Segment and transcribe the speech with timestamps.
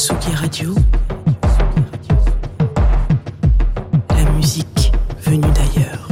[0.00, 0.74] Tsugi Radio.
[4.08, 6.08] La musique venue d'ailleurs.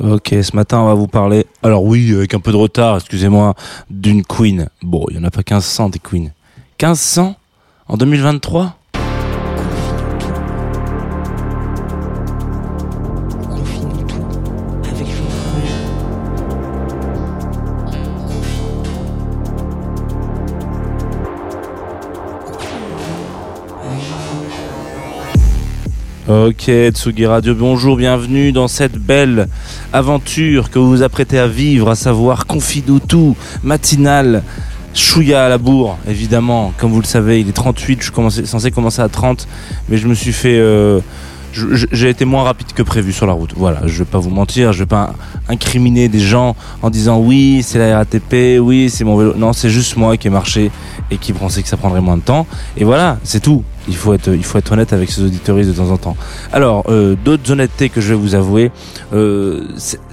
[0.00, 3.54] Ok, ce matin on va vous parler, alors oui, avec un peu de retard, excusez-moi,
[3.88, 4.68] d'une queen.
[4.82, 6.28] Bon, il n'y en a pas 1500 des queens.
[6.78, 7.36] 1500
[7.88, 8.76] en 2023
[26.34, 29.46] Ok, Tsugi Radio, bonjour, bienvenue dans cette belle
[29.92, 34.42] aventure que vous vous apprêtez à vivre, à savoir Confidou tout, matinale,
[34.94, 36.72] chouïa à la bourre, évidemment.
[36.76, 39.46] Comme vous le savez, il est 38, je suis censé commencer à 30,
[39.88, 40.58] mais je me suis fait...
[40.58, 40.98] euh,
[41.92, 43.54] j'ai été moins rapide que prévu sur la route.
[43.56, 45.14] Voilà, je vais pas vous mentir, je vais pas
[45.48, 49.34] incriminer des gens en disant oui, c'est la RATP, oui, c'est mon vélo.
[49.36, 50.70] Non, c'est juste moi qui ai marché
[51.10, 52.46] et qui pensait que ça prendrait moins de temps.
[52.76, 53.62] Et voilà, c'est tout.
[53.86, 56.16] Il faut être, il faut être honnête avec ses auditoristes de temps en temps.
[56.52, 58.70] Alors, euh, d'autres honnêtetés que je vais vous avouer,
[59.12, 59.68] euh,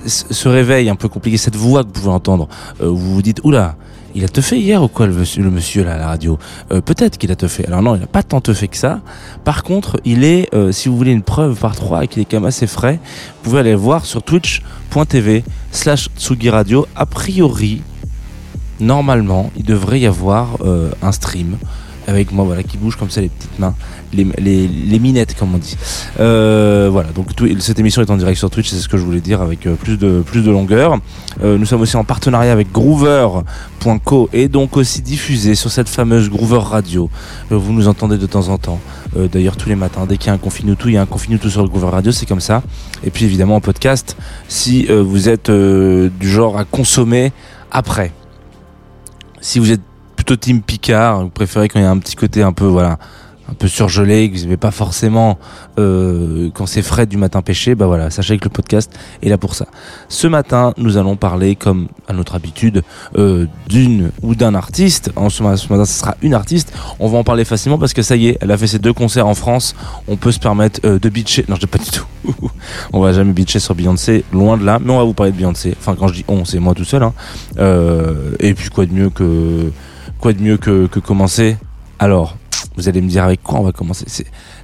[0.06, 2.50] ce réveil un peu compliqué, cette voix que vous pouvez entendre,
[2.82, 3.76] euh, vous vous dites, oula,
[4.16, 6.38] il a te fait hier ou quoi le monsieur, là à la radio?
[6.72, 7.66] Euh, Peut-être qu'il a te fait.
[7.68, 9.02] Alors non, il n'a pas tant te fait que ça.
[9.44, 12.26] Par contre, il est, euh, si vous voulez une preuve par trois et qu'il est
[12.26, 16.88] quand même assez frais, vous pouvez aller le voir sur twitch.tv slash Tsugi Radio.
[16.96, 17.82] A priori,
[18.80, 21.58] normalement, il devrait y avoir euh, un stream
[22.12, 23.74] avec moi voilà qui bouge comme ça les petites mains
[24.14, 25.78] les, minettes comme on dit.
[26.20, 27.28] Euh, voilà donc
[27.60, 29.76] cette émission est en direct sur Twitch c'est ce que je voulais dire avec euh,
[29.76, 31.00] plus de plus de longueur.
[31.44, 36.30] Euh, nous sommes aussi en partenariat avec Groover.co et donc aussi diffusé sur cette fameuse
[36.30, 37.10] Groover Radio.
[37.52, 38.80] Euh, vous nous entendez de temps en temps.
[39.18, 41.02] Euh, d'ailleurs tous les matins dès qu'il y a un confinement tout il y a
[41.02, 42.64] un confinement tout sur le Groover Radio c'est comme ça.
[43.04, 44.18] Et puis évidemment en podcast
[44.48, 47.32] si vous êtes du genre à consommer
[47.72, 48.12] après.
[49.40, 49.82] Si vous êtes
[50.36, 52.98] team Picard, vous préférez quand il y a un petit côté un peu voilà
[53.52, 55.38] un peu surgelé, que vous n'avez pas forcément
[55.78, 59.38] euh, quand c'est frais du matin pêché, bah voilà, sachez que le podcast est là
[59.38, 59.66] pour ça.
[60.08, 62.82] Ce matin, nous allons parler, comme à notre habitude,
[63.18, 65.12] euh, d'une ou d'un artiste.
[65.18, 66.72] En ce, ma- ce matin, ce sera une artiste.
[67.00, 68.94] On va en parler facilement parce que ça y est, elle a fait ses deux
[68.94, 69.76] concerts en France.
[70.08, 71.44] On peut se permettre euh, de bitcher.
[71.50, 72.06] Non, je dis pas du tout.
[72.94, 74.80] on va jamais bitcher sur Beyoncé, loin de là.
[74.82, 75.76] Mais on va vous parler de Beyoncé.
[75.78, 77.04] Enfin, quand je dis on, c'est moi tout seul.
[77.04, 77.14] Hein.
[78.40, 79.72] Et puis quoi de mieux que
[80.22, 81.58] quoi de mieux que, que commencer
[82.00, 82.38] Alors,
[82.78, 84.06] vous allez me dire avec quoi on va commencer.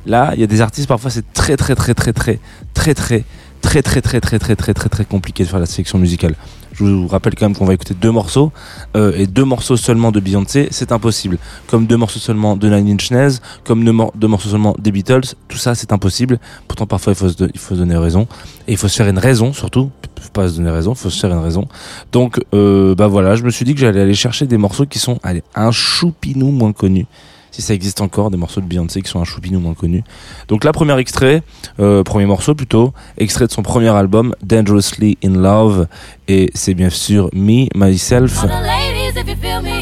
[0.05, 2.39] Là, il y a des artistes parfois c'est très très très très très
[2.73, 3.25] très très
[3.61, 6.35] très très très très très très très très très compliqué de faire la sélection musicale.
[6.79, 8.51] Je vous rappelle quand même qu'on va écouter deux morceaux
[8.95, 11.39] euh, et deux morceaux seulement de Beyoncé, c'est impossible.
[11.67, 14.91] Comme deux morceaux seulement de Nine Inch Nails, comme deux, mor- deux morceaux seulement des
[14.91, 16.39] Beatles, tout ça c'est impossible.
[16.67, 18.27] Pourtant parfois il faut se, il donner raison
[18.67, 19.89] et il faut se faire une raison surtout.
[20.19, 21.67] Faut pas se donner raison, faut se faire une raison.
[22.11, 24.99] Donc euh, bah voilà, je me suis dit que j'allais aller chercher des morceaux qui
[24.99, 27.07] sont allez, un choupinou moins connus.
[27.51, 30.03] Si ça existe encore, des morceaux de Beyoncé qui sont un choupinou moins connus.
[30.47, 31.41] Donc là, premier extrait,
[31.79, 35.87] euh, premier morceau plutôt, extrait de son premier album, Dangerously in Love,
[36.27, 38.45] et c'est bien sûr Me, Myself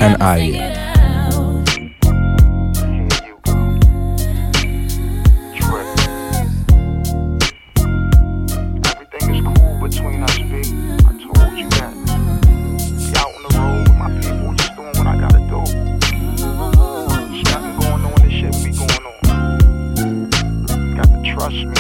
[0.01, 0.94] and I.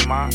[0.05, 0.29] my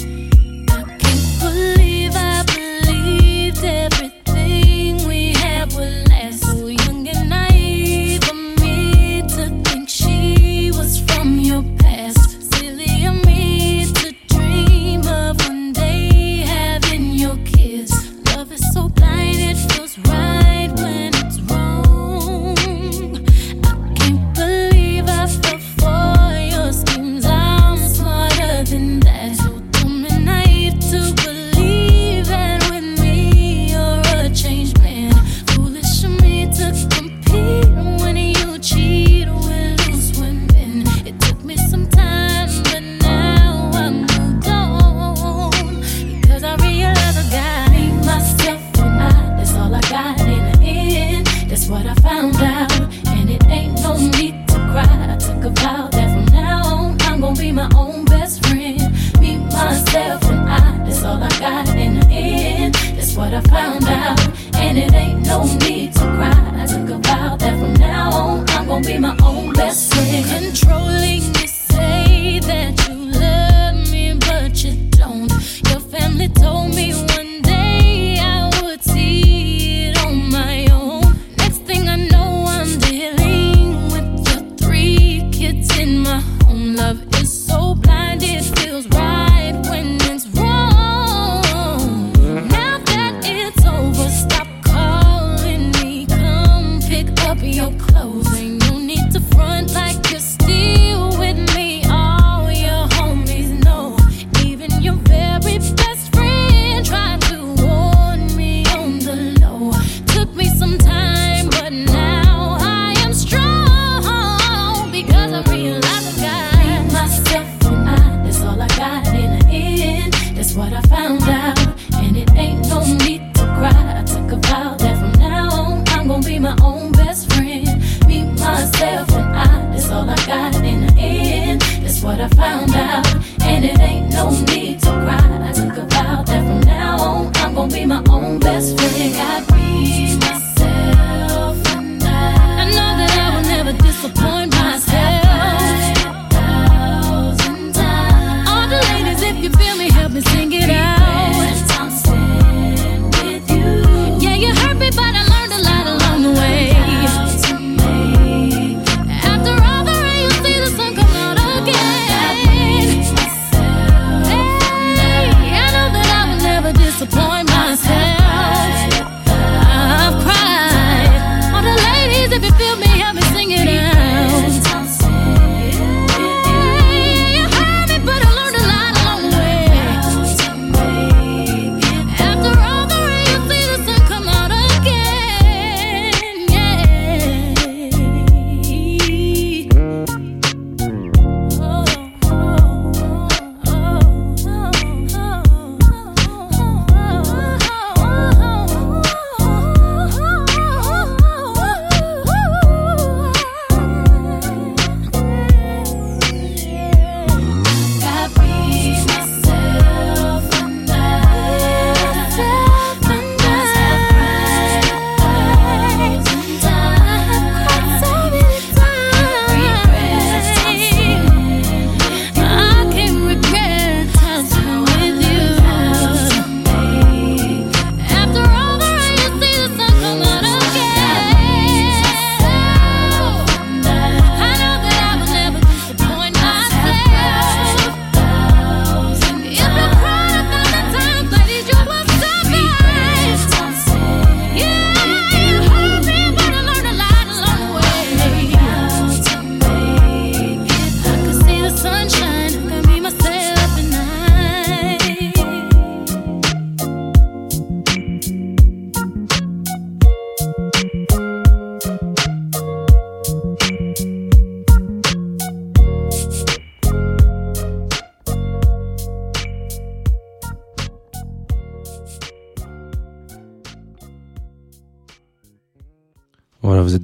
[63.20, 64.18] what I found out.
[64.54, 66.38] And it ain't no need to cry.
[66.62, 69.99] I took a vow that from now on, I'm gonna be my own best friend.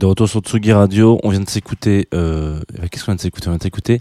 [0.07, 1.19] De retour sur Tsugi Radio.
[1.25, 2.07] On vient de s'écouter.
[2.15, 2.61] Euh...
[2.91, 3.49] Qu'est-ce qu'on vient de s'écouter?
[3.49, 4.01] On vient de s'écouter.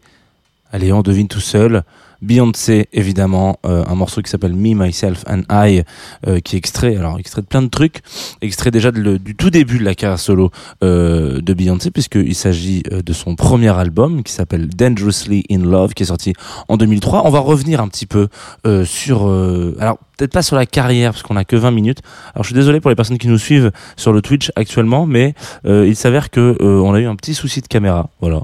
[0.71, 1.83] Allez, on devine tout seul.
[2.21, 5.83] Beyoncé, évidemment, euh, un morceau qui s'appelle Me, Myself and I,
[6.27, 7.99] euh, qui est extrait, alors extrait de plein de trucs,
[8.41, 10.51] extrait déjà de le- du tout début de la carrière solo
[10.83, 15.93] euh, de Beyoncé, puisqu'il s'agit euh, de son premier album qui s'appelle Dangerously in Love,
[15.93, 16.33] qui est sorti
[16.67, 17.23] en 2003.
[17.25, 18.27] On va revenir un petit peu
[18.65, 21.99] euh, sur, euh, alors peut-être pas sur la carrière, parce qu'on a que 20 minutes.
[22.33, 25.33] Alors je suis désolé pour les personnes qui nous suivent sur le Twitch actuellement, mais
[25.65, 28.43] il s'avère que on a eu un petit souci de caméra, voilà.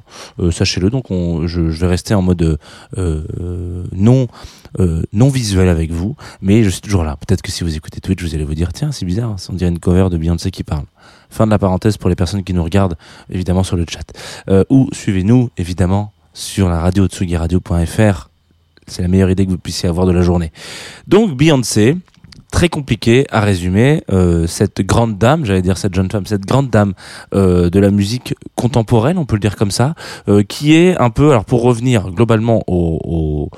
[0.51, 2.57] Sachez-le, donc on, je, je vais rester en mode
[2.97, 3.21] euh,
[3.91, 4.27] non
[4.79, 7.17] euh, non visuel avec vous, mais je suis toujours là.
[7.17, 9.69] Peut-être que si vous écoutez Twitch, vous allez vous dire tiens c'est bizarre, on dirait
[9.69, 10.85] une cover de Beyoncé qui parle.
[11.29, 12.97] Fin de la parenthèse pour les personnes qui nous regardent
[13.29, 14.05] évidemment sur le chat
[14.49, 18.29] euh, ou suivez-nous évidemment sur la radio tsugiradio.fr.
[18.87, 20.51] C'est la meilleure idée que vous puissiez avoir de la journée.
[21.07, 21.97] Donc Beyoncé,
[22.51, 24.03] très compliqué à résumer.
[24.11, 26.93] Euh, cette grande dame, j'allais dire cette jeune femme, cette grande dame
[27.33, 29.95] euh, de la musique contemporaine, on peut le dire comme ça,
[30.27, 33.49] euh, qui est un peu, alors pour revenir globalement au, au,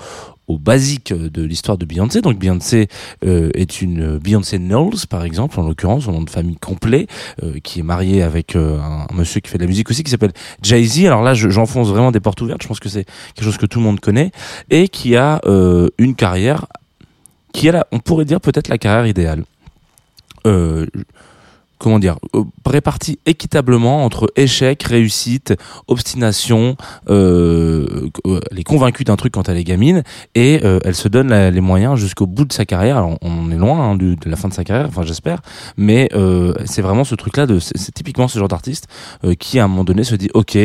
[0.48, 2.22] au basique de l'histoire de Beyoncé.
[2.22, 2.88] Donc Beyoncé
[3.26, 7.08] euh, est une Beyoncé Knowles, par exemple, en l'occurrence, son nom de famille complet,
[7.42, 10.12] euh, qui est mariée avec euh, un, monsieur qui fait de la musique aussi, qui
[10.12, 11.06] s'appelle Jay-Z.
[11.06, 12.62] Alors là, je- j'enfonce vraiment des portes ouvertes.
[12.62, 14.32] Je pense que c'est quelque chose que tout le monde connaît
[14.70, 16.68] et qui a euh, une carrière
[17.54, 19.46] qui a, la- on pourrait dire peut-être la carrière idéale.
[20.46, 20.86] Euh,
[21.80, 25.54] comment dire, euh, répartie équitablement entre échec, réussite,
[25.88, 26.78] obstination.
[27.10, 31.34] Euh, euh, elle est convaincue d'un truc quand elle est gamine et elle se donne
[31.50, 33.06] les moyens jusqu'au bout de sa carrière.
[33.22, 35.42] On est loin hein, de la fin de sa carrière, enfin j'espère,
[35.76, 36.10] mais
[36.66, 37.48] c'est vraiment ce truc-là.
[37.60, 38.88] C'est typiquement ce genre d'artiste
[39.40, 40.58] qui à un moment donné se dit ok,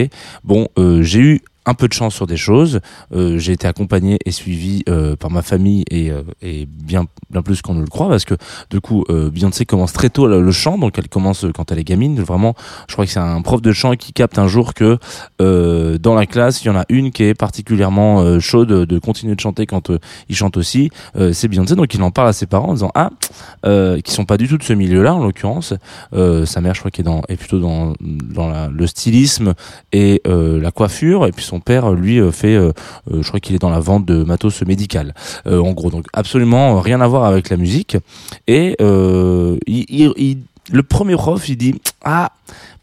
[0.44, 0.68] bon,
[1.00, 2.80] j'ai eu un peu de chance sur des choses.
[3.14, 7.42] Euh, j'ai été accompagné et suivi euh, par ma famille et, euh, et bien bien
[7.42, 8.34] plus qu'on ne le croit parce que
[8.70, 10.78] du coup euh, Beyoncé commence très tôt le, chant.
[10.78, 12.18] Donc elle commence euh, quand elle est gamine.
[12.22, 12.54] Vraiment
[12.88, 14.96] je crois que c'est un prof de chant qui capte un jour que
[15.42, 19.34] euh, dans la classe il y en a une qui est particulièrement chaude de continuer
[19.34, 19.90] de chanter quand
[20.28, 20.90] il chante aussi.
[21.32, 21.74] C'est Beyoncé.
[21.76, 23.10] Donc il en parle à ses parents en disant ah
[24.02, 25.74] qui sont pas du tout de ce milieu là en l'occurrence.
[26.12, 29.52] Sa mère je crois qu'elle est dans est plutôt dans dans la- le stylisme
[29.92, 31.26] et la coiffure.
[31.26, 32.72] Et puis son père lui euh, fait euh,
[33.12, 35.14] euh, je crois qu'il est dans la vente de matos médical.
[35.46, 37.96] En gros donc absolument rien à voir avec la musique.
[38.46, 38.76] Et
[39.66, 40.38] il-
[40.70, 41.74] le premier prof il dit
[42.04, 42.30] ah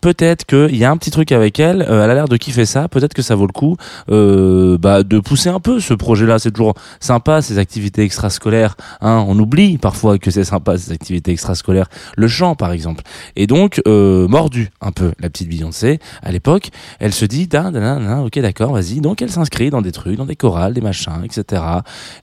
[0.05, 2.67] peut-être qu'il y a un petit truc avec elle euh, elle a l'air de kiffer
[2.67, 3.75] ça peut-être que ça vaut le coup
[4.11, 8.75] euh, bah, de pousser un peu ce projet là c'est toujours sympa ces activités extrascolaires
[9.01, 11.87] hein, on oublie parfois que c'est sympa ces activités extrascolaires.
[12.15, 13.03] Le chant par exemple.
[13.35, 15.99] Et donc euh, mordu un peu la petite Beyoncé.
[16.21, 16.69] À l'époque
[16.99, 19.01] elle se dit ok d'accord vas-y.
[19.01, 21.61] Donc elle s'inscrit dans des trucs dans des chorales des machins etc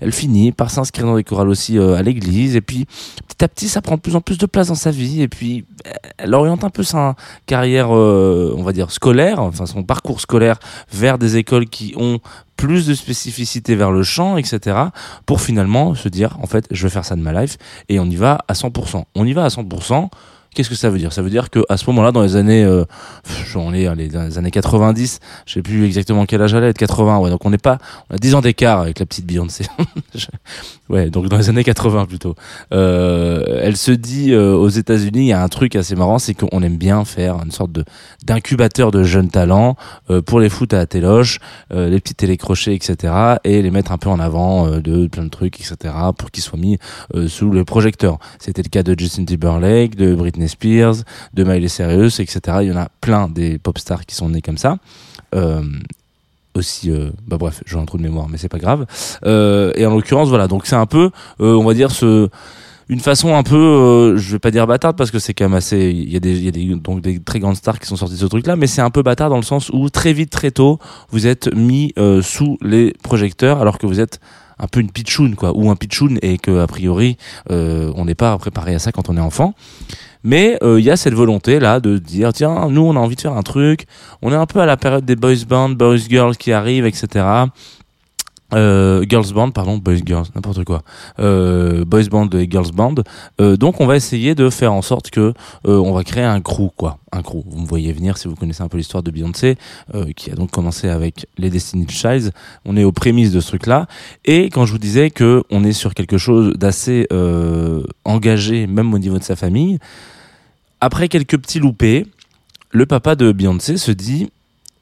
[0.00, 2.56] elle finit par s'inscrire dans des chorales aussi euh, à l'église.
[2.56, 2.86] Et puis
[3.28, 5.22] petit à petit ça prend de plus en plus de place dans sa vie.
[5.22, 5.64] Et puis
[6.18, 10.58] elle oriente un peu sa carrière euh, on va dire scolaire enfin son parcours scolaire
[10.92, 12.20] vers des écoles qui ont
[12.56, 14.76] plus de spécificité vers le chant, etc.
[15.26, 18.04] pour finalement se dire, en fait, je vais faire ça de ma life et on
[18.04, 19.02] y va à 100%.
[19.16, 20.08] On y va à 100%.
[20.54, 21.12] Qu'est-ce que ça veut dire?
[21.12, 22.84] Ça veut dire que à ce moment-là, dans les années, euh,
[23.74, 27.18] est allez, dans les années 90, je sais plus exactement quel âge elle est, 80,
[27.18, 27.78] ouais, donc on n'est pas,
[28.10, 29.66] on a 10 ans d'écart avec la petite Beyoncé.
[30.88, 32.34] Ouais, donc dans les années 80 plutôt.
[32.74, 36.34] Euh, elle se dit euh, aux États-Unis, il y a un truc assez marrant, c'est
[36.34, 37.82] qu'on aime bien faire une sorte de
[38.24, 39.76] d'incubateur de jeunes talents
[40.10, 41.38] euh, pour les foutre à la téloche,
[41.72, 43.14] euh, les petits télécrochets, etc.
[43.44, 45.94] et les mettre un peu en avant euh, de plein de trucs, etc.
[46.16, 46.78] pour qu'ils soient mis
[47.26, 48.18] sous le projecteur.
[48.38, 50.96] C'était le cas de Justin Timberlake, de Britney Spears,
[51.34, 52.58] de Miley Cyrus, etc.
[52.62, 54.78] Il y en a plein des pop stars qui sont nés comme ça.
[55.34, 55.62] Euh,
[56.54, 58.84] aussi euh, bah bref j'ai un trou de mémoire mais c'est pas grave
[59.24, 62.28] euh, et en l'occurrence voilà donc c'est un peu on va dire ce
[62.90, 65.88] une façon un peu je vais pas dire bâtarde parce que c'est quand même assez
[65.88, 67.96] il y a des il y a des donc des très grandes stars qui sont
[67.96, 70.12] sorties de ce truc là mais c'est un peu bâtard dans le sens où très
[70.12, 74.20] vite très tôt vous êtes mis sous les projecteurs alors que vous êtes
[74.62, 75.54] un peu une pitchoun quoi.
[75.54, 77.18] Ou un pitchoun et que a priori
[77.50, 79.54] euh, on n'est pas préparé à ça quand on est enfant.
[80.24, 83.16] Mais euh, il y a cette volonté là de dire tiens nous on a envie
[83.16, 83.84] de faire un truc.
[84.22, 87.26] On est un peu à la période des boys band boys girls qui arrivent etc
[88.54, 90.82] euh, girls band pardon boys girls n'importe quoi.
[91.18, 92.96] Euh, boys band et girls band.
[93.40, 95.32] Euh, donc on va essayer de faire en sorte que
[95.64, 96.98] on va créer un crew quoi.
[97.12, 97.42] Un crew.
[97.46, 99.56] Vous me voyez venir si vous connaissez un peu l'histoire de Beyoncé
[100.16, 102.32] qui a donc commencé avec les Destiny's Child.
[102.64, 103.86] On est aux prémices de ce truc là
[104.24, 107.06] et quand je vous disais que on est sur quelque chose d'assez
[108.04, 109.78] engagé même au niveau de sa famille
[110.80, 112.06] après quelques petits loupés
[112.72, 114.30] le papa de Beyoncé se dit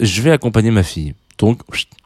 [0.00, 1.14] je vais accompagner ma fille.
[1.38, 1.60] Donc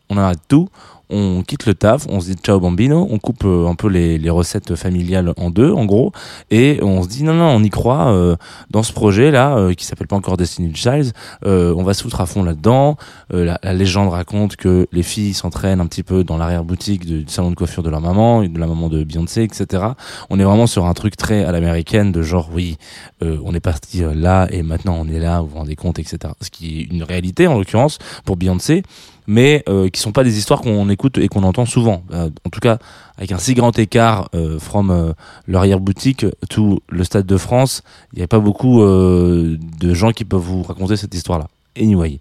[0.08, 0.68] on arrête tout
[1.14, 4.18] on quitte le taf, on se dit ciao bambino, on coupe euh, un peu les,
[4.18, 6.12] les recettes familiales en deux, en gros,
[6.50, 8.36] et on se dit non non, on y croit euh,
[8.70, 11.12] dans ce projet là euh, qui s'appelle pas encore Destiny Child,
[11.46, 12.96] euh, on va se foutre à fond là-dedans.
[13.32, 17.04] Euh, la, la légende raconte que les filles s'entraînent un petit peu dans l'arrière boutique
[17.04, 19.84] du salon de coiffure de leur maman, de la maman de Beyoncé, etc.
[20.30, 22.76] On est vraiment sur un truc très à l'américaine de genre oui,
[23.22, 26.18] euh, on est parti là et maintenant on est là, vous vous rendez compte, etc.
[26.40, 28.82] Ce qui est une réalité en l'occurrence pour Beyoncé
[29.26, 32.02] mais euh, qui sont pas des histoires qu'on écoute et qu'on entend souvent.
[32.12, 32.78] Euh, en tout cas,
[33.16, 35.12] avec un si grand écart euh, from euh,
[35.46, 40.24] l'arrière-boutique to le Stade de France, il n'y a pas beaucoup euh, de gens qui
[40.24, 41.48] peuvent vous raconter cette histoire-là.
[41.78, 42.18] Anyway,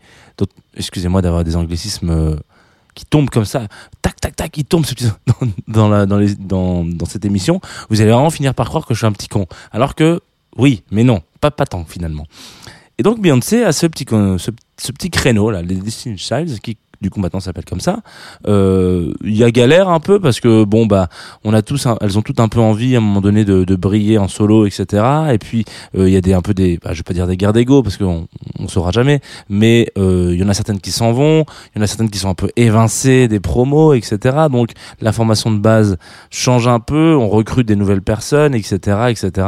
[0.75, 2.39] excusez-moi d'avoir des anglicismes
[2.95, 3.67] qui tombent comme ça,
[4.01, 4.85] tac, tac, tac, ils tombent
[5.67, 7.59] dans, dans, dans, cette émission.
[7.89, 9.47] Vous allez vraiment finir par croire que je suis un petit con.
[9.71, 10.21] Alors que,
[10.57, 12.25] oui, mais non, pas, tant finalement.
[12.97, 16.77] Et donc Beyoncé a ce petit, ce, ce petit créneau là, les Destiny's Child, qui
[17.03, 17.99] du coup maintenant s'appelle comme ça.
[18.47, 21.09] Euh, Il y a galère un peu parce que bon bah
[21.43, 23.63] on a tous, un- elles ont toutes un peu envie à un moment donné de,
[23.65, 25.03] de briller en solo, etc.
[25.33, 27.27] Et puis euh, il y a des un peu des, bah, je vais pas dire
[27.27, 29.19] des guerres d'ego parce qu'on on saura jamais,
[29.49, 31.43] mais euh, il y en a certaines qui s'en vont,
[31.75, 34.17] il y en a certaines qui sont un peu évincées des promos, etc.
[34.49, 35.97] Donc l'information de base
[36.31, 38.77] change un peu, on recrute des nouvelles personnes, etc.,
[39.09, 39.47] etc.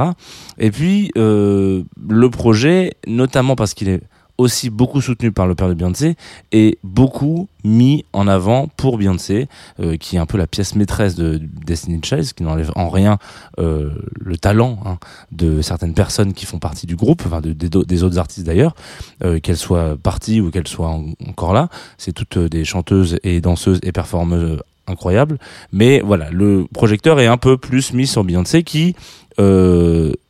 [0.60, 4.02] Et puis le projet, notamment parce qu'il est
[4.38, 6.16] aussi beaucoup soutenu par le père de Beyoncé
[6.52, 9.48] et beaucoup mis en avant pour Beyoncé,
[9.80, 13.18] euh, qui est un peu la pièce maîtresse de Destiny Child, qui n'enlève en rien
[13.60, 14.98] euh, le talent hein,
[15.32, 18.76] de certaines personnes qui font partie du groupe, enfin de- des, autres artistes d'ailleurs,
[19.24, 21.70] euh, qu'elles soient parties ou qu'elles soient en- encore là.
[21.98, 25.40] C'est toutes des chanteuses et danseuses et performeuses incroyables.
[25.72, 28.96] Mais voilà, le projecteur est un peu plus mis sur Beyoncé qui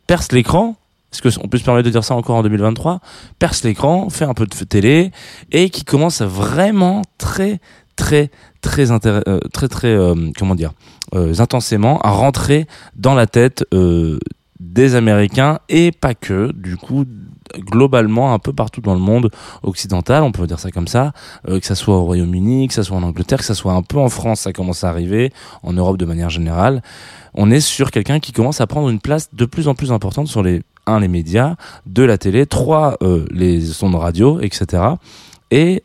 [0.08, 0.76] perce l'écran.
[1.16, 3.00] Est-ce qu'on peut se permettre de dire ça encore en 2023
[3.40, 5.12] Perce l'écran, fait un peu de télé
[5.52, 7.60] et qui commence vraiment très
[7.96, 8.30] très
[8.62, 10.74] très intéré- euh, très très euh, comment dire
[11.14, 13.64] euh, intensément à rentrer dans la tête
[14.60, 17.06] des Américains et pas que du coup
[17.58, 19.30] globalement un peu partout dans le monde
[19.64, 21.14] occidental on peut dire ça comme ça
[21.48, 23.98] que ça soit au Royaume-Uni que ça soit en Angleterre que ça soit un peu
[23.98, 25.32] en France ça commence à arriver
[25.64, 26.82] en Europe de manière générale.
[27.34, 30.28] On est sur quelqu'un qui commence à prendre une place de plus en plus importante
[30.28, 34.84] sur les un les médias deux la télé trois euh, les sons de radio etc
[35.52, 35.84] et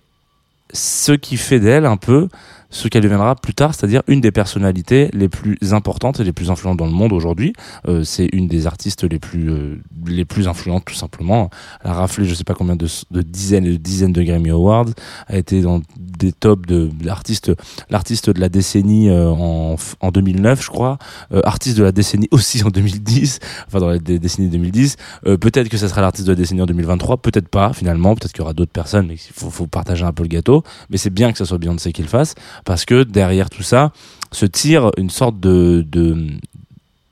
[0.73, 2.28] ce qui fait d'elle un peu
[2.71, 6.50] ce qu'elle deviendra plus tard, c'est-à-dire une des personnalités les plus importantes et les plus
[6.50, 7.53] influentes dans le monde aujourd'hui.
[7.89, 11.50] Euh, c'est une des artistes les plus euh, les plus influentes tout simplement.
[11.85, 14.50] Elle a raflé je sais pas combien de, de dizaines et de dizaines de Grammy
[14.50, 14.87] Awards,
[15.27, 17.53] a été dans des tops de l'artiste
[17.91, 20.99] l'artiste de la décennie euh, en, en 2009 je crois,
[21.33, 24.97] euh, artiste de la décennie aussi en 2010, enfin dans la dé- décennie 2010.
[25.27, 28.33] Euh, peut-être que ça sera l'artiste de la décennie en 2023, peut-être pas finalement, peut-être
[28.33, 30.63] qu'il y aura d'autres personnes, mais il faut, faut partager un peu le gâteau.
[30.91, 33.92] Mais c'est bien que ce soit Beyoncé qui le fasse, parce que derrière tout ça
[34.32, 35.36] se tire une sorte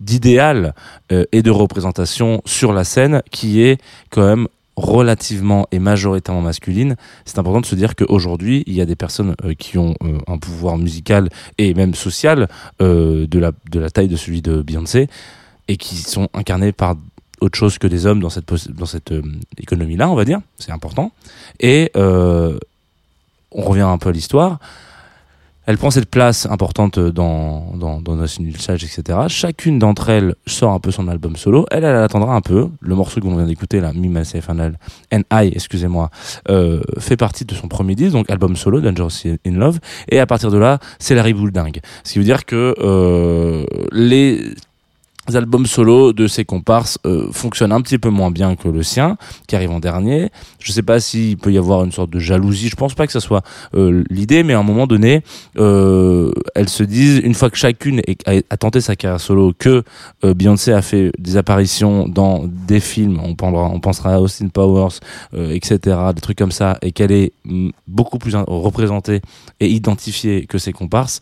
[0.00, 0.74] d'idéal
[1.12, 3.80] euh, et de représentation sur la scène qui est
[4.10, 8.86] quand même relativement et majoritairement masculine, c'est important de se dire qu'aujourd'hui, il y a
[8.86, 14.06] des personnes euh, qui ont euh, un pouvoir musical et même social de, la, taille
[14.06, 15.08] de celui de Beyoncé
[15.66, 16.94] et qui sont incarnés par
[17.40, 19.14] autre chose que des hommes dans cette,
[19.58, 20.40] économie-là, on va dire.
[20.58, 21.12] C'est important.
[21.60, 22.58] Et on
[23.62, 24.58] revient un peu à l'histoire.
[25.68, 29.18] Elle prend cette place importante dans, dans, dans Change, etc.
[29.28, 31.66] Chacune d'entre elles sort un peu son album solo.
[31.70, 32.70] Elle, elle attendra un peu.
[32.80, 34.72] Le morceau qu'on vient d'écouter, là, Me, Myself and
[35.12, 36.08] I, excusez-moi,
[36.48, 39.10] euh, fait partie de son premier disque, donc album solo, Dangerous
[39.46, 39.78] in Love.
[40.08, 41.80] Et à partir de là, c'est la reboule dingue.
[42.02, 44.54] Ce qui veut dire que euh, les
[45.36, 49.16] albums solo de ses comparses euh, fonctionnent un petit peu moins bien que le sien,
[49.46, 50.30] qui arrive en dernier.
[50.60, 52.68] Je sais pas s'il peut y avoir une sorte de jalousie.
[52.68, 53.42] Je pense pas que ça soit
[53.74, 55.22] euh, l'idée, mais à un moment donné,
[55.58, 59.82] euh, elles se disent une fois que chacune a, tenté sa carrière solo, que
[60.24, 64.48] euh, Beyoncé a fait des apparitions dans des films, on pensera, on pensera à Austin
[64.48, 64.98] Powers,
[65.34, 69.20] euh, etc., des trucs comme ça, et qu'elle est mm, beaucoup plus in- représentée
[69.60, 71.20] et identifiée que ses comparses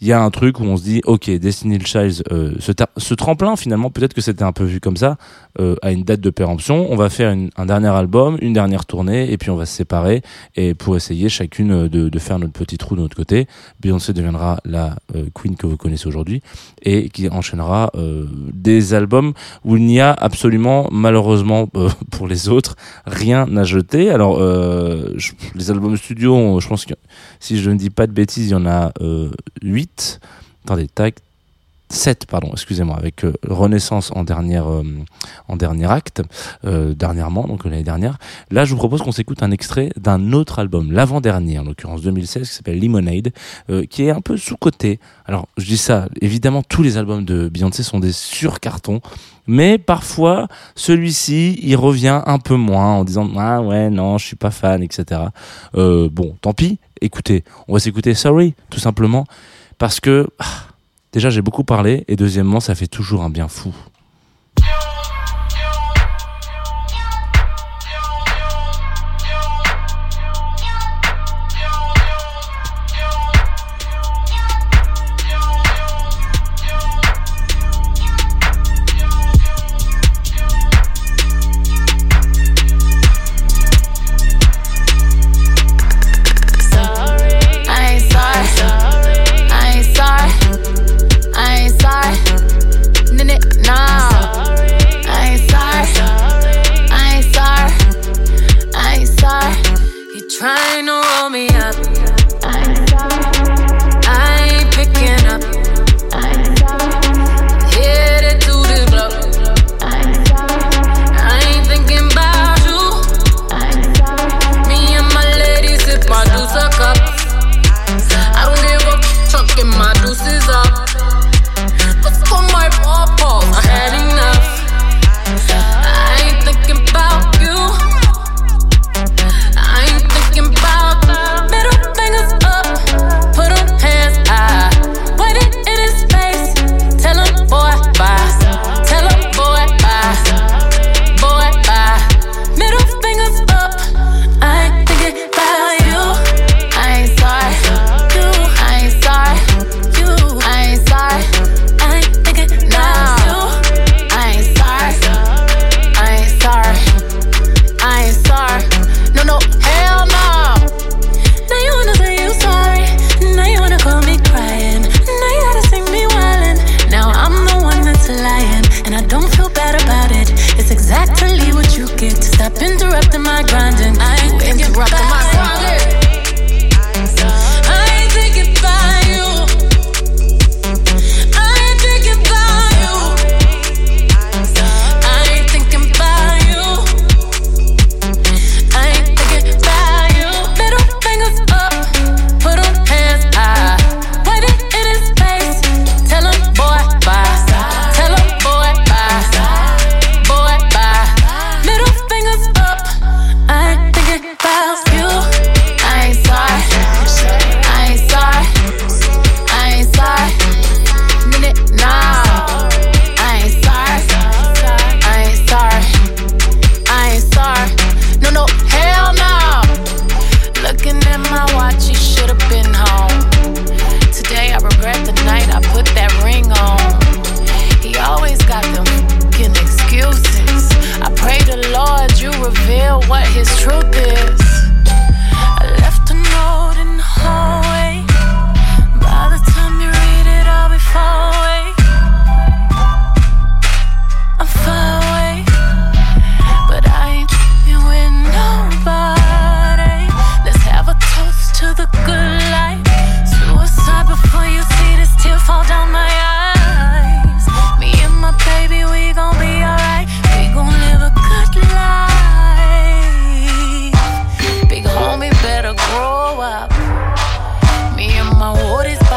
[0.00, 3.14] il y a un truc où on se dit ok Destiny Child euh, ce, ce
[3.14, 5.16] tremplin finalement peut-être que c'était un peu vu comme ça
[5.60, 6.86] euh, à une date de péremption.
[6.90, 9.74] On va faire une- un dernier album une dernière tournée et puis on va se
[9.74, 10.22] séparer
[10.56, 13.46] et pour essayer chacune euh, de, de faire notre petit trou de notre côté.
[13.80, 16.42] Beyoncé deviendra la euh, queen que vous connaissez aujourd'hui
[16.82, 19.32] et qui enchaînera euh, des albums
[19.64, 24.10] où il n'y a absolument malheureusement euh, pour les autres rien à jeter.
[24.10, 26.94] Alors je- les albums studio je pense que
[27.40, 29.30] si je ne dis pas de bêtises il y en a euh,
[29.88, 30.20] 8
[30.64, 31.22] attendez tac
[31.90, 34.82] 7 pardon excusez-moi avec euh, Renaissance en dernière euh,
[35.48, 36.22] en dernier acte
[36.64, 38.18] euh, dernièrement donc l'année dernière.
[38.50, 42.48] Là je vous propose qu'on s'écoute un extrait d'un autre album l'avant-dernier en l'occurrence 2016
[42.48, 43.30] qui s'appelle Lemonade
[43.88, 45.00] qui est un peu sous-coté.
[45.24, 49.00] Alors je dis ça évidemment tous les albums de Beyoncé sont des surcartons
[49.46, 54.36] mais parfois celui-ci il revient un peu moins en disant ah ouais non je suis
[54.36, 55.22] pas fan etc
[55.72, 59.24] bon tant pis écoutez on va s'écouter Sorry tout simplement
[59.78, 60.44] parce que ah,
[61.12, 63.74] déjà j'ai beaucoup parlé et deuxièmement ça fait toujours un bien fou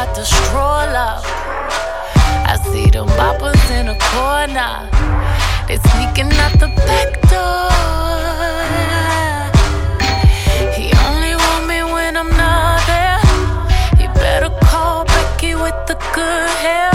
[0.02, 1.24] woodies about to stroll up.
[2.46, 4.88] I see them boppers in the corner.
[5.68, 7.70] They sneaking out the back door.
[10.74, 13.20] He only want me when I'm not there.
[13.98, 16.90] He better call Becky with the good hair.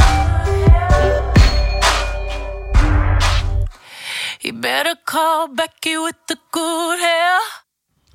[4.40, 7.40] He better call Becky with the good hair.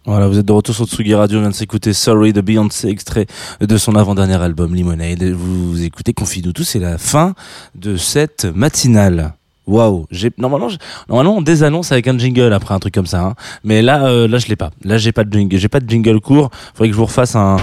[0.05, 2.89] Voilà, vous êtes de retour sur Tsugi Radio, on vient de s'écouter Sorry de Beyoncé,
[2.89, 3.27] extrait
[3.61, 5.23] de son avant-dernier album Lemonade.
[5.23, 7.35] Vous écoutez Confie-nous tous, c'est la fin
[7.77, 9.35] de cette matinale.
[9.69, 10.71] Waouh, j'ai normalement
[11.09, 13.35] normalement on désannonce avec un jingle après un truc comme ça, hein.
[13.63, 14.73] mais là euh, là je l'ai pas.
[14.83, 16.51] Là j'ai pas de jingle, j'ai pas de jingle court.
[16.75, 17.59] Faudrait que je vous refasse un.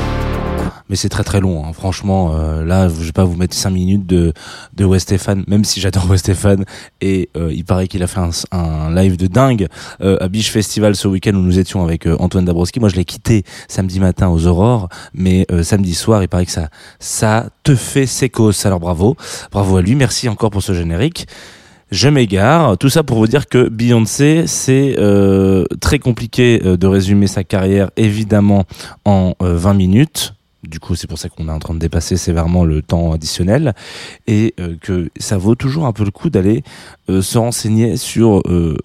[0.89, 1.73] Mais c'est très très long, hein.
[1.73, 2.34] franchement.
[2.36, 4.34] euh, là, je vais pas vous mettre 5 minutes de
[4.75, 6.65] de Westéphane, même si j'adore Westéphane
[7.02, 9.67] et euh, il paraît qu'il a fait un, un live de dingue
[10.02, 12.80] euh, à Biche Festival ce week-end où nous étions avec euh, Antoine Dabrowski.
[12.80, 16.52] Moi, je l'ai quitté samedi matin aux Aurores, mais euh, samedi soir, il paraît que
[16.52, 18.65] ça ça te fait sécos.
[18.65, 19.15] Alors bravo,
[19.52, 19.95] bravo à lui.
[19.95, 21.28] Merci encore pour ce générique.
[21.91, 22.78] Je m'égare.
[22.78, 27.89] Tout ça pour vous dire que Beyoncé, c'est euh, très compliqué de résumer sa carrière,
[27.97, 28.65] évidemment,
[29.06, 30.34] en euh, 20 minutes.
[30.63, 33.74] Du coup, c'est pour ça qu'on est en train de dépasser sévèrement le temps additionnel
[34.28, 36.63] et euh, que ça vaut toujours un peu le coup d'aller
[37.10, 38.78] euh, se renseigner sur euh,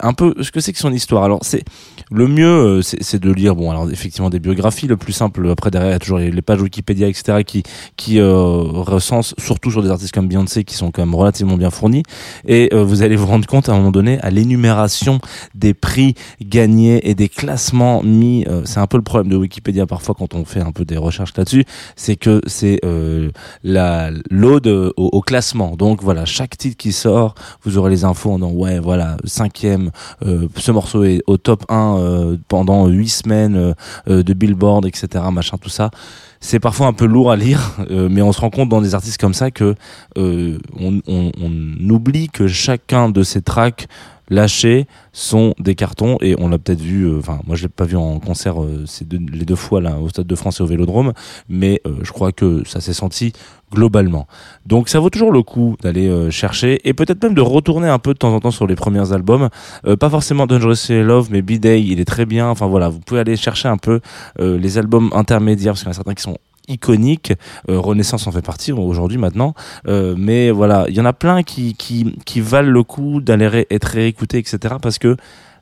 [0.00, 1.24] un peu ce que c'est que son histoire.
[1.24, 1.64] Alors, c'est
[2.10, 4.86] le mieux, euh, c'est de lire, bon, alors effectivement des biographies.
[4.86, 7.62] Le plus simple, après derrière, il y a toujours les les pages Wikipédia, etc., qui
[7.96, 11.70] qui euh, recensent surtout sur des artistes comme Beyoncé, qui sont quand même relativement bien
[11.70, 12.02] fournis.
[12.46, 15.20] Et euh, vous allez vous rendre compte à un moment donné à l'énumération
[15.54, 18.44] des prix gagnés et des classements mis.
[18.48, 20.96] euh, c'est un peu le problème de Wikipédia parfois quand on fait un peu des
[20.96, 21.64] recherches là-dessus,
[21.96, 23.30] c'est que c'est euh,
[23.62, 25.76] la l'ode au, au classement.
[25.76, 29.79] Donc voilà, chaque titre qui sort, vous aurez les infos en disant ouais voilà cinquième,
[30.24, 33.74] euh, ce morceau est au top 1 euh, pendant huit semaines
[34.08, 35.24] euh, de Billboard, etc.
[35.32, 35.90] Machin tout ça.
[36.40, 39.20] C'est parfois un peu lourd à lire, mais on se rend compte dans des artistes
[39.20, 39.74] comme ça que
[40.16, 43.88] on oublie que chacun de ces tracks
[44.30, 47.84] lâchés sont des cartons et on l'a peut-être vu euh, enfin moi je l'ai pas
[47.84, 50.66] vu en concert euh, deux, les deux fois là au stade de France et au
[50.66, 51.12] Vélodrome
[51.48, 53.32] mais euh, je crois que ça s'est senti
[53.72, 54.26] globalement.
[54.66, 58.00] Donc ça vaut toujours le coup d'aller euh, chercher et peut-être même de retourner un
[58.00, 59.48] peu de temps en temps sur les premiers albums.
[59.86, 62.48] Euh, pas forcément Dangerously in Love mais B-Day il est très bien.
[62.48, 64.00] Enfin voilà vous pouvez aller chercher un peu
[64.38, 66.38] les albums intermédiaires parce qu'il y en a certains qui sont
[66.70, 67.34] iconiques
[67.68, 69.54] Euh, Renaissance en fait partie aujourd'hui maintenant
[69.86, 71.74] euh, mais voilà, il y en a plein qui,
[72.36, 74.76] valent le coup d'aller être réécoutés, etc.
[74.80, 75.16] Parce que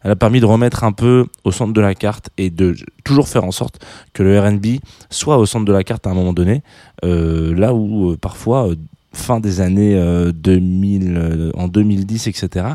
[0.05, 3.29] elle a permis de remettre un peu au centre de la carte et de toujours
[3.29, 4.79] faire en sorte que le R&B
[5.11, 6.63] soit au centre de la carte à un moment donné.
[7.05, 8.69] Euh, là où parfois,
[9.13, 12.67] fin des années euh, 2000, euh, en 2010, etc.,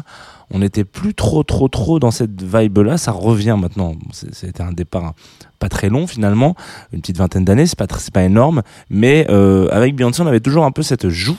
[0.51, 2.97] on n'était plus trop, trop, trop dans cette vibe-là.
[2.97, 3.95] Ça revient maintenant.
[4.11, 5.13] C'était un départ
[5.63, 6.55] pas très long finalement,
[6.91, 10.65] une petite vingtaine d'années, c'est pas, pas énorme, mais euh, avec Beyoncé, on avait toujours
[10.65, 11.37] un peu cette joue,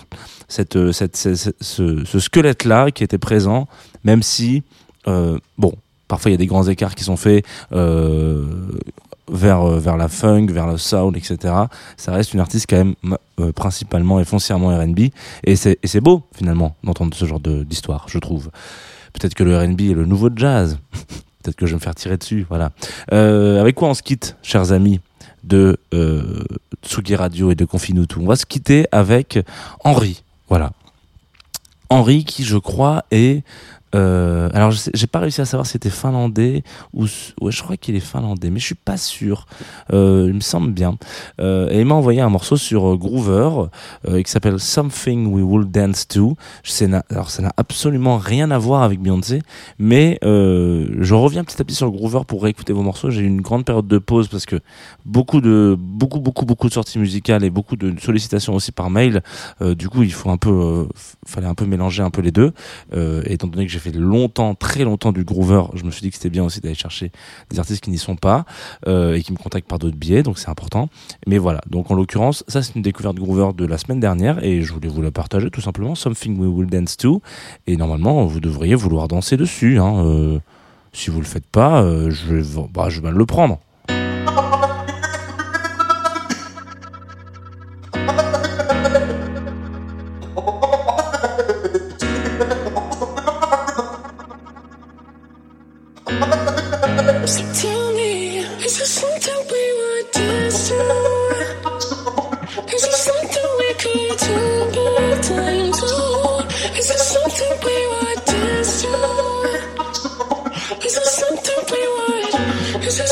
[0.49, 3.69] cette, euh, cette, ce, squelette-là qui était présent,
[4.03, 4.63] même si,
[5.09, 5.75] euh, bon,
[6.09, 7.45] parfois il y a des grands écarts qui sont faits
[9.31, 11.55] vers vers la funk, vers le soul, etc.
[11.99, 12.95] Ça reste une artiste quand même
[13.55, 15.09] principalement et foncièrement R&B
[15.45, 18.51] et c'est beau finalement d'entendre ce genre d'histoire, je trouve.
[19.15, 20.79] Peut-être que le R&B est le nouveau jazz.
[21.43, 22.73] Peut-être que je vais me faire tirer dessus, voilà.
[23.13, 25.01] Euh, avec quoi on se quitte, chers amis
[25.43, 26.43] de euh,
[26.83, 28.19] Tsugi Radio et de Confinutu?
[28.19, 29.39] On va se quitter avec
[29.85, 30.73] Henri, voilà.
[31.91, 33.45] Henri qui, je crois, est
[33.95, 37.05] euh, alors, j'ai pas réussi à savoir si c'était finlandais ou
[37.41, 39.47] ouais, je crois qu'il est finlandais, mais je suis pas sûr.
[39.93, 40.97] Euh, il me semble bien.
[41.41, 43.69] Euh, et il m'a envoyé un morceau sur Groover
[44.25, 46.37] qui s'appelle Something We Will Dance To.
[47.11, 49.43] Alors, ça n'a absolument rien à voir avec Beyoncé,
[49.79, 53.11] mais je reviens petit à petit sur Groover pour réécouter vos morceaux.
[53.11, 54.57] J'ai eu une grande période de pause parce que
[55.05, 59.23] beaucoup de beaucoup beaucoup beaucoup de sorties musicales et beaucoup de sollicitations aussi par mail.
[59.61, 60.89] Du coup, il faut un peu,
[61.27, 62.53] fallait un peu mélanger un peu les deux.
[62.95, 66.17] Et étant donné que j'ai longtemps, très longtemps du groover, je me suis dit que
[66.17, 67.13] c'était bien aussi d'aller chercher
[67.51, 68.45] des artistes qui n'y sont pas
[68.87, 70.89] euh, et qui me contactent par d'autres biais, donc c'est important.
[71.27, 74.63] Mais voilà, donc en l'occurrence, ça c'est une découverte groover de la semaine dernière et
[74.63, 75.95] je voulais vous la partager tout simplement.
[75.95, 77.23] Something We Will Dance To.
[77.67, 79.79] Et normalement, vous devriez vouloir danser dessus.
[79.79, 80.39] Hein, euh,
[80.93, 82.43] si vous le faites pas, euh, je, vais,
[82.73, 83.59] bah, je vais le prendre.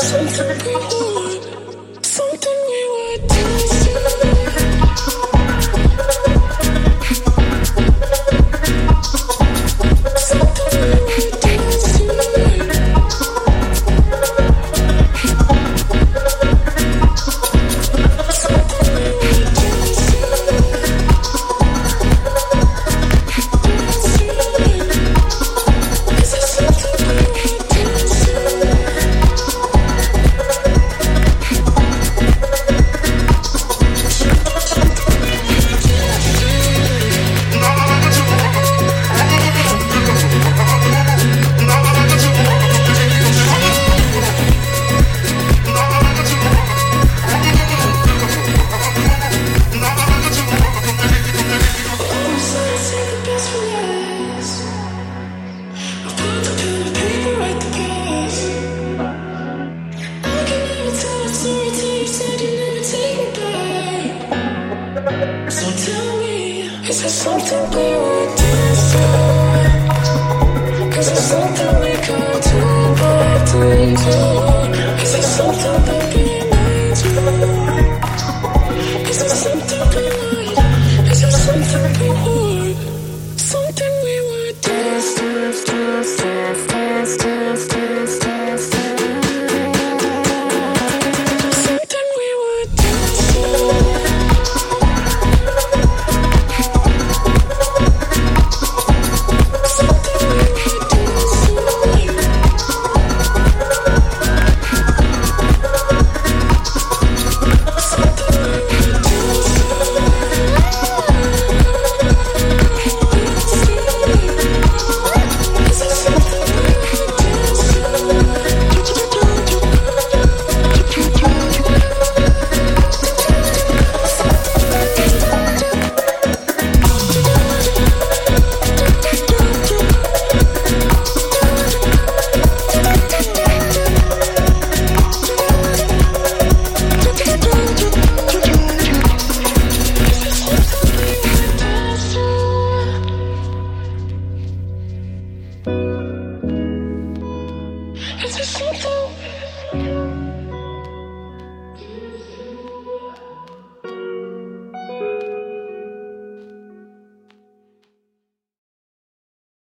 [0.09, 1.12] 从此孤独